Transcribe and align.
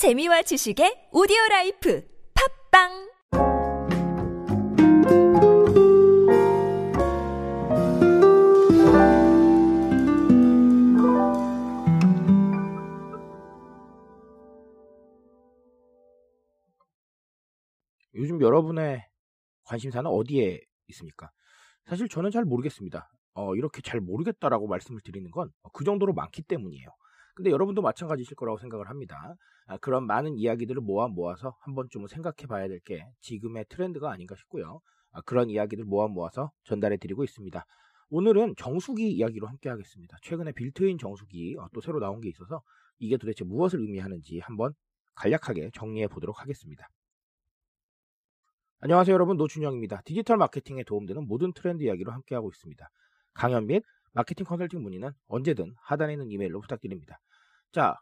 재미와 0.00 0.40
지식의 0.40 1.10
오디오 1.12 1.36
라이프 1.50 2.02
팝빵 2.72 2.88
요즘 18.14 18.40
여러분의 18.40 19.06
관심사는 19.64 20.10
어디에 20.10 20.60
있습니까? 20.88 21.30
사실 21.84 22.08
저는 22.08 22.30
잘 22.30 22.46
모르겠습니다. 22.46 23.12
어, 23.34 23.54
이렇게 23.54 23.82
잘 23.82 24.00
모르겠다라고 24.00 24.66
말씀을 24.66 25.02
드리는 25.04 25.30
건 25.30 25.50
그 25.74 25.84
정도로 25.84 26.14
많기 26.14 26.40
때문이에요. 26.40 26.88
근데 27.40 27.52
여러분도 27.52 27.80
마찬가지실 27.80 28.36
거라고 28.36 28.58
생각을 28.58 28.90
합니다. 28.90 29.34
아, 29.66 29.78
그런 29.78 30.06
많은 30.06 30.36
이야기들을 30.36 30.82
모아 30.82 31.08
모아서 31.08 31.56
한 31.62 31.74
번쯤은 31.74 32.08
생각해 32.08 32.46
봐야 32.46 32.68
될 32.68 32.80
게 32.80 33.02
지금의 33.20 33.64
트렌드가 33.70 34.10
아닌가 34.12 34.34
싶고요. 34.36 34.80
아, 35.12 35.22
그런 35.22 35.48
이야기들 35.48 35.84
모아 35.86 36.06
모아서 36.06 36.50
전달해 36.64 36.98
드리고 36.98 37.24
있습니다. 37.24 37.64
오늘은 38.10 38.56
정수기 38.58 39.10
이야기로 39.12 39.46
함께 39.46 39.70
하겠습니다. 39.70 40.18
최근에 40.22 40.52
빌트인 40.52 40.98
정수기 40.98 41.56
어, 41.58 41.68
또 41.72 41.80
새로 41.80 41.98
나온 41.98 42.20
게 42.20 42.28
있어서 42.28 42.60
이게 42.98 43.16
도대체 43.16 43.44
무엇을 43.44 43.80
의미하는지 43.80 44.40
한번 44.40 44.74
간략하게 45.14 45.70
정리해 45.72 46.08
보도록 46.08 46.42
하겠습니다. 46.42 46.88
안녕하세요 48.80 49.14
여러분 49.14 49.38
노준영입니다. 49.38 50.02
디지털 50.04 50.36
마케팅에 50.36 50.82
도움되는 50.84 51.26
모든 51.26 51.54
트렌드 51.54 51.84
이야기로 51.84 52.12
함께하고 52.12 52.50
있습니다. 52.50 52.86
강연 53.32 53.66
및 53.66 53.82
마케팅 54.12 54.44
컨설팅 54.44 54.82
문의는 54.82 55.12
언제든 55.28 55.74
하단에 55.80 56.12
있는 56.14 56.30
이메일로 56.30 56.60
부탁드립니다. 56.60 57.18
자, 57.72 57.94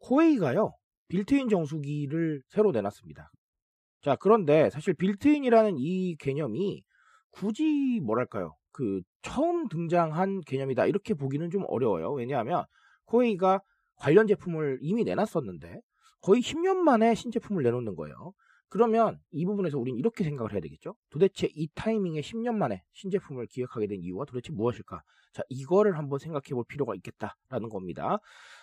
코웨이가요 0.00 0.72
빌트인 1.08 1.48
정수기를 1.48 2.42
새로 2.48 2.72
내놨습니다. 2.72 3.30
자, 4.02 4.16
그런데 4.16 4.70
사실 4.70 4.94
빌트인이라는 4.94 5.76
이 5.78 6.16
개념이 6.16 6.82
굳이 7.30 8.00
뭐랄까요? 8.02 8.54
그 8.72 9.00
처음 9.22 9.68
등장한 9.68 10.42
개념이다 10.46 10.86
이렇게 10.86 11.14
보기는 11.14 11.50
좀 11.50 11.64
어려워요. 11.68 12.12
왜냐하면 12.12 12.64
코웨이가 13.06 13.60
관련 13.96 14.26
제품을 14.26 14.78
이미 14.82 15.04
내놨었는데 15.04 15.80
거의 16.20 16.42
10년 16.42 16.76
만에 16.76 17.14
신제품을 17.14 17.62
내놓는 17.62 17.94
거예요. 17.94 18.32
그러면 18.68 19.20
이 19.30 19.44
부분에서 19.44 19.78
우리는 19.78 19.98
이렇게 19.98 20.24
생각을 20.24 20.52
해야 20.52 20.60
되겠죠. 20.60 20.96
도대체 21.10 21.48
이 21.54 21.68
타이밍에 21.74 22.20
10년 22.20 22.56
만에 22.56 22.82
신제품을 22.92 23.46
기획하게 23.46 23.86
된 23.86 24.00
이유가 24.02 24.24
도대체 24.24 24.52
무엇일까? 24.52 25.02
자, 25.32 25.42
이거를 25.50 25.98
한번 25.98 26.18
생각해 26.18 26.54
볼 26.54 26.64
필요가 26.66 26.94
있겠다라는 26.94 27.68
겁니다. 27.68 28.18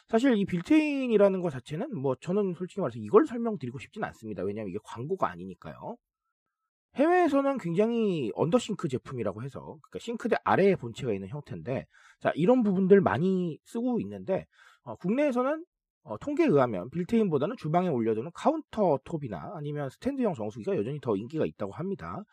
사실 0.07 0.35
이 0.35 0.45
빌트인이라는 0.45 1.41
것 1.41 1.51
자체는 1.51 1.95
뭐 1.95 2.15
저는 2.15 2.55
솔직히 2.55 2.81
말해서 2.81 2.99
이걸 2.99 3.27
설명드리고 3.27 3.79
싶진 3.79 4.03
않습니다. 4.03 4.43
왜냐하면 4.43 4.69
이게 4.69 4.79
광고가 4.83 5.29
아니니까요. 5.29 5.97
해외에서는 6.95 7.57
굉장히 7.57 8.31
undersink 8.35 8.87
제품이라고 8.87 9.43
해서 9.43 9.61
그러니까 9.61 9.99
싱크대 9.99 10.35
아래에 10.43 10.75
본체가 10.75 11.13
있는 11.13 11.27
형태인데 11.27 11.85
자 12.19 12.31
이런 12.35 12.63
부분들 12.63 13.01
많이 13.01 13.57
쓰고 13.65 13.99
있는데 14.01 14.45
어, 14.83 14.95
국내에서는 14.95 15.63
어, 16.03 16.17
통계에 16.17 16.47
의하면 16.47 16.89
빌트인보다는 16.89 17.55
주방에 17.57 17.87
올려두는 17.87 18.31
countertop이나 18.33 19.53
아니면 19.55 19.89
스탠드형 19.89 20.33
정수기가 20.33 20.75
여전히 20.77 20.99
더 20.99 21.15
인기가 21.15 21.45
있다고 21.45 21.71
합니다. 21.71 22.23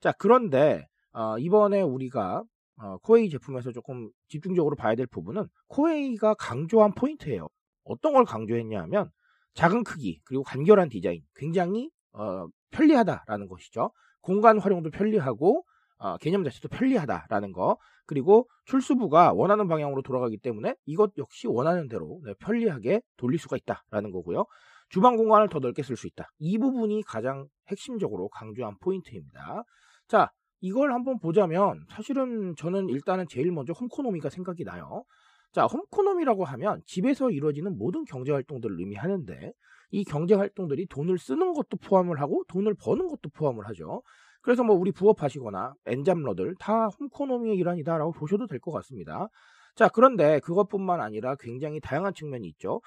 자, 0.00 0.12
그런데 0.18 0.86
어, 1.12 1.38
이번에 1.38 1.80
우리가 1.80 2.42
어, 2.76 2.98
코웨이 2.98 3.30
제품에서 3.30 3.72
조금 3.72 4.10
집중적으로 4.28 4.76
봐야 4.76 4.94
될 4.94 5.06
부분은 5.06 5.46
코웨이가 5.68 6.34
강조한 6.34 6.92
포인트예요. 6.94 7.48
어떤 7.84 8.12
걸 8.12 8.24
강조했냐 8.24 8.82
하면 8.82 9.10
작은 9.54 9.84
크기 9.84 10.20
그리고 10.24 10.42
간결한 10.42 10.88
디자인 10.88 11.22
굉장히 11.34 11.90
어, 12.12 12.46
편리하다라는 12.72 13.48
것이죠. 13.48 13.90
공간 14.20 14.58
활용도 14.58 14.90
편리하고 14.90 15.64
어, 15.98 16.16
개념 16.18 16.44
자체도 16.44 16.68
편리하다라는 16.68 17.52
거 17.52 17.78
그리고 18.06 18.48
출수부가 18.66 19.32
원하는 19.32 19.68
방향으로 19.68 20.02
돌아가기 20.02 20.38
때문에 20.38 20.74
이것 20.84 21.12
역시 21.18 21.46
원하는 21.46 21.88
대로 21.88 22.20
네, 22.24 22.34
편리하게 22.40 23.00
돌릴 23.16 23.38
수가 23.38 23.56
있다라는 23.56 24.10
거고요. 24.10 24.44
주방 24.88 25.16
공간을 25.16 25.48
더 25.48 25.58
넓게 25.58 25.82
쓸 25.82 25.96
수 25.96 26.06
있다. 26.06 26.28
이 26.38 26.58
부분이 26.58 27.02
가장 27.04 27.46
핵심적으로 27.68 28.28
강조한 28.28 28.76
포인트입니다. 28.80 29.64
자, 30.08 30.30
이걸 30.60 30.92
한번 30.92 31.18
보자면 31.18 31.84
사실은 31.90 32.54
저는 32.56 32.88
일단은 32.88 33.26
제일 33.28 33.50
먼저 33.50 33.72
홈코노미가 33.72 34.30
생각이 34.30 34.64
나요. 34.64 35.04
자, 35.52 35.66
홈코노미라고 35.66 36.44
하면 36.44 36.80
집에서 36.86 37.30
이루어지는 37.30 37.78
모든 37.78 38.04
경제 38.04 38.32
활동들을 38.32 38.78
의미하는데 38.78 39.52
이 39.90 40.04
경제 40.04 40.34
활동들이 40.34 40.86
돈을 40.86 41.18
쓰는 41.18 41.52
것도 41.52 41.76
포함을 41.76 42.20
하고 42.20 42.44
돈을 42.48 42.74
버는 42.74 43.08
것도 43.08 43.30
포함을 43.34 43.66
하죠. 43.68 44.02
그래서 44.44 44.62
뭐 44.62 44.76
우리 44.76 44.92
부업하시거나 44.92 45.74
엔잡러들 45.86 46.54
다 46.60 46.88
홈코노미의 46.88 47.56
일환이다라고 47.56 48.12
보셔도 48.12 48.46
될 48.46 48.60
것 48.60 48.72
같습니다. 48.72 49.28
자, 49.74 49.88
그런데 49.88 50.40
그것뿐만 50.40 51.00
아니라 51.00 51.34
굉장히 51.40 51.80
다양한 51.80 52.14
측면이 52.14 52.46
있죠. 52.48 52.80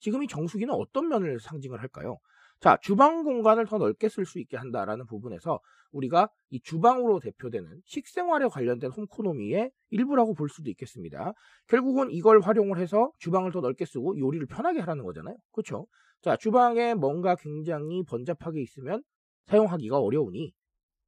지금 0.00 0.22
이 0.22 0.28
정수기는 0.28 0.74
어떤 0.74 1.08
면을 1.08 1.40
상징을 1.40 1.80
할까요? 1.80 2.18
자, 2.60 2.78
주방 2.82 3.22
공간을 3.24 3.66
더 3.66 3.78
넓게 3.78 4.08
쓸 4.08 4.26
수 4.26 4.40
있게 4.40 4.56
한다라는 4.56 5.06
부분에서 5.06 5.60
우리가 5.92 6.28
이 6.50 6.60
주방으로 6.60 7.20
대표되는 7.20 7.80
식생활에 7.86 8.48
관련된 8.48 8.90
홈코노미의 8.90 9.70
일부라고 9.90 10.34
볼 10.34 10.48
수도 10.48 10.68
있겠습니다. 10.70 11.32
결국은 11.68 12.10
이걸 12.10 12.40
활용을 12.40 12.78
해서 12.78 13.12
주방을 13.18 13.52
더 13.52 13.60
넓게 13.60 13.84
쓰고 13.86 14.18
요리를 14.18 14.46
편하게 14.48 14.80
하라는 14.80 15.04
거잖아요. 15.04 15.36
그렇죠? 15.52 15.86
자, 16.22 16.36
주방에 16.36 16.94
뭔가 16.94 17.36
굉장히 17.36 18.02
번잡하게 18.04 18.60
있으면 18.62 19.02
사용하기가 19.46 19.98
어려우니 19.98 20.52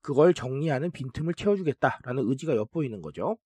그걸 0.02 0.34
정리하는 0.34 0.90
빈틈을 0.90 1.34
채워주겠다라는 1.34 2.28
의지가 2.28 2.56
엿보이는 2.56 3.02
거죠. 3.02 3.36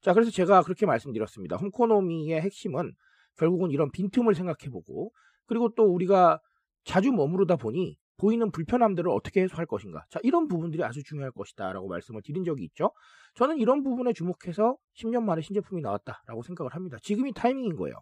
자, 0.00 0.12
그래서 0.12 0.30
제가 0.30 0.62
그렇게 0.62 0.84
말씀드렸습니다. 0.86 1.56
홈코노미의 1.56 2.40
핵심은 2.40 2.92
결국은 3.36 3.70
이런 3.70 3.90
빈틈을 3.90 4.34
생각해보고 4.34 5.12
그리고 5.46 5.72
또 5.74 5.84
우리가 5.84 6.40
자주 6.84 7.12
머무르다 7.12 7.56
보니 7.56 7.96
보이는 8.18 8.50
불편함들을 8.50 9.10
어떻게 9.10 9.42
해소할 9.42 9.66
것인가. 9.66 10.04
자, 10.10 10.20
이런 10.22 10.46
부분들이 10.46 10.84
아주 10.84 11.02
중요할 11.02 11.32
것이다. 11.32 11.72
라고 11.72 11.88
말씀을 11.88 12.22
드린 12.22 12.44
적이 12.44 12.64
있죠. 12.64 12.90
저는 13.34 13.58
이런 13.58 13.82
부분에 13.82 14.12
주목해서 14.12 14.76
10년 14.94 15.22
만에 15.24 15.40
신제품이 15.40 15.82
나왔다라고 15.82 16.42
생각을 16.42 16.74
합니다. 16.74 16.98
지금이 17.02 17.32
타이밍인 17.32 17.76
거예요. 17.76 17.96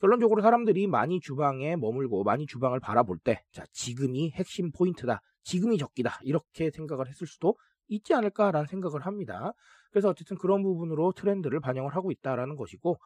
결론적으로 0.00 0.40
사람들이 0.40 0.86
많이 0.86 1.20
주방에 1.20 1.76
머물고 1.76 2.24
많이 2.24 2.46
주방을 2.46 2.80
바라볼 2.80 3.18
때, 3.18 3.42
자, 3.52 3.64
지금이 3.72 4.30
핵심 4.30 4.72
포인트다. 4.72 5.20
지금이 5.42 5.76
적기다. 5.76 6.20
이렇게 6.22 6.70
생각을 6.70 7.06
했을 7.06 7.26
수도 7.26 7.56
있지 7.88 8.14
않을까라는 8.14 8.66
생각을 8.66 9.04
합니다. 9.04 9.52
그래서 9.90 10.08
어쨌든 10.08 10.38
그런 10.38 10.62
부분으로 10.62 11.12
트렌드를 11.12 11.60
반영을 11.60 11.94
하고 11.94 12.10
있다라는 12.10 12.56
것이고, 12.56 12.96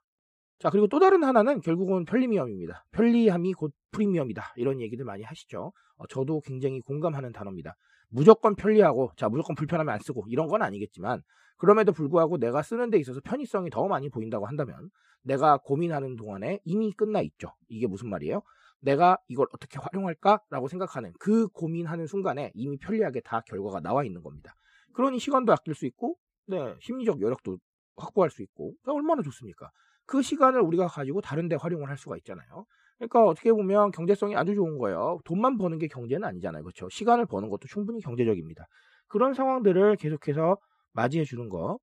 자, 0.59 0.70
그리고 0.70 0.87
또 0.87 0.98
다른 0.98 1.25
하나는 1.25 1.60
결국은 1.60 2.04
편리미엄입니다. 2.04 2.84
편리함이 2.92 3.54
곧 3.54 3.72
프리미엄이다. 3.91 4.54
이런 4.56 4.81
얘기들 4.81 5.04
많이 5.04 5.22
하시죠. 5.22 5.72
어, 5.97 6.06
저도 6.06 6.41
굉장히 6.41 6.81
공감하는 6.81 7.32
단어입니다. 7.32 7.75
무조건 8.09 8.54
편리하고, 8.54 9.10
자, 9.16 9.28
무조건 9.28 9.56
불편하면 9.56 9.93
안 9.93 10.00
쓰고, 10.00 10.25
이런 10.28 10.47
건 10.47 10.62
아니겠지만, 10.62 11.22
그럼에도 11.56 11.93
불구하고 11.93 12.38
내가 12.38 12.62
쓰는 12.62 12.91
데 12.91 12.98
있어서 12.98 13.20
편의성이 13.25 13.70
더 13.70 13.88
많이 13.88 14.09
보인다고 14.09 14.47
한다면, 14.47 14.91
내가 15.22 15.59
고민하는 15.59 16.16
동안에 16.16 16.60
이미 16.64 16.93
끝나 16.93 17.20
있죠. 17.22 17.53
이게 17.69 17.87
무슨 17.87 18.09
말이에요? 18.10 18.43
내가 18.81 19.16
이걸 19.28 19.47
어떻게 19.53 19.78
활용할까라고 19.81 20.69
생각하는 20.69 21.12
그 21.19 21.48
고민하는 21.48 22.06
순간에 22.06 22.53
이미 22.54 22.76
편리하게 22.76 23.20
다 23.20 23.41
결과가 23.41 23.81
나와 23.81 24.04
있는 24.04 24.22
겁니다. 24.22 24.54
그러니 24.93 25.19
시간도 25.19 25.53
아낄 25.53 25.75
수 25.75 25.87
있고, 25.87 26.16
네, 26.47 26.75
심리적 26.81 27.20
여력도 27.20 27.59
확보할 27.97 28.31
수 28.31 28.43
있고, 28.43 28.75
얼마나 28.87 29.22
좋습니까? 29.22 29.70
그 30.06 30.22
시간을 30.22 30.60
우리가 30.60 30.87
가지고 30.87 31.20
다른 31.20 31.48
데 31.48 31.56
활용을 31.56 31.88
할 31.88 31.97
수가 31.97 32.16
있잖아요. 32.19 32.66
그러니까 32.98 33.25
어떻게 33.25 33.53
보면 33.53 33.91
경제성이 33.91 34.37
아주 34.37 34.55
좋은 34.55 34.79
거예요. 34.79 35.19
돈만 35.25 35.58
버는 35.58 35.79
게 35.79 35.88
경제는 35.88 36.26
아니잖아요. 36.26 36.62
그렇죠? 36.62 36.88
시간을 36.88 37.26
버는 37.26 37.49
것도 37.49 37.67
충분히 37.69 38.00
경제적입니다. 38.00 38.67
그런 39.08 39.34
상황들을 39.34 39.96
계속해서 39.96 40.58
맞이해 40.93 41.25
주는 41.25 41.49
거 41.49 41.79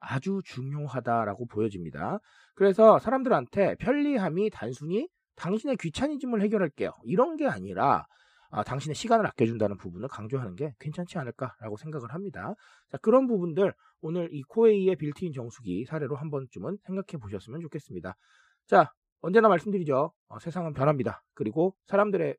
아주 0.00 0.40
중요하다라고 0.44 1.46
보여집니다. 1.46 2.18
그래서 2.54 2.98
사람들한테 2.98 3.76
편리함이 3.76 4.50
단순히 4.50 5.08
당신의 5.36 5.76
귀차니즘을 5.76 6.42
해결할게요. 6.42 6.90
이런 7.04 7.36
게 7.36 7.46
아니라 7.46 8.06
아, 8.56 8.64
당신의 8.64 8.94
시간을 8.94 9.26
아껴준다는 9.26 9.76
부분을 9.76 10.08
강조하는 10.08 10.56
게 10.56 10.72
괜찮지 10.80 11.18
않을까라고 11.18 11.76
생각을 11.76 12.14
합니다. 12.14 12.54
자, 12.90 12.96
그런 13.02 13.26
부분들 13.26 13.74
오늘 14.00 14.30
이 14.32 14.42
코웨이의 14.44 14.96
빌트인 14.96 15.34
정수기 15.34 15.84
사례로 15.84 16.16
한 16.16 16.30
번쯤은 16.30 16.78
생각해 16.86 17.20
보셨으면 17.20 17.60
좋겠습니다. 17.60 18.16
자, 18.66 18.90
언제나 19.20 19.48
말씀드리죠. 19.48 20.10
어, 20.28 20.38
세상은 20.38 20.72
변합니다. 20.72 21.22
그리고 21.34 21.76
사람들의 21.88 22.34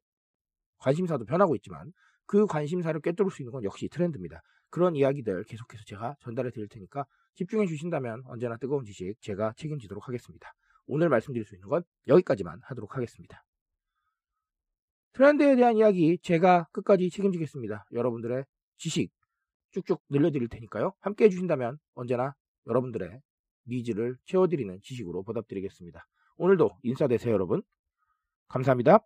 관심사도 0.79 1.25
변하고 1.25 1.55
있지만 1.57 1.91
그 2.25 2.47
관심사를 2.47 2.99
꿰뚫을 2.99 3.29
수 3.29 3.43
있는 3.43 3.51
건 3.51 3.63
역시 3.63 3.87
트렌드입니다. 3.87 4.41
그런 4.71 4.95
이야기들 4.95 5.43
계속해서 5.43 5.83
제가 5.85 6.15
전달해 6.19 6.49
드릴 6.49 6.67
테니까 6.67 7.05
집중해 7.35 7.67
주신다면 7.67 8.23
언제나 8.25 8.57
뜨거운 8.57 8.85
지식 8.85 9.21
제가 9.21 9.53
책임지도록 9.55 10.07
하겠습니다. 10.07 10.51
오늘 10.87 11.09
말씀드릴 11.09 11.45
수 11.45 11.53
있는 11.53 11.67
건 11.67 11.83
여기까지만 12.07 12.59
하도록 12.63 12.95
하겠습니다. 12.95 13.43
트렌드에 15.17 15.55
대한 15.55 15.77
이야기 15.77 16.19
제가 16.21 16.67
끝까지 16.71 17.09
책임지겠습니다. 17.09 17.87
여러분들의 17.91 18.45
지식 18.77 19.11
쭉쭉 19.71 20.03
늘려드릴 20.09 20.47
테니까요. 20.47 20.93
함께 20.99 21.25
해주신다면 21.25 21.79
언제나 21.95 22.35
여러분들의 22.67 23.19
needs를 23.67 24.17
채워드리는 24.25 24.79
지식으로 24.83 25.23
보답드리겠습니다. 25.23 26.05
오늘도 26.37 26.69
인싸 26.83 27.02
되세요, 27.02 27.33
여러분. 27.33 27.63
감사합니다. 28.47 28.99